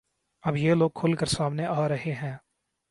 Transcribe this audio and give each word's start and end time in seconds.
اب 0.43 0.57
یہ 0.57 0.73
لوگ 0.73 0.89
کھل 0.95 1.13
کر 1.13 1.25
سامنے 1.27 1.65
آ 1.65 1.87
رہے 1.87 2.13
ہیں 2.13 2.35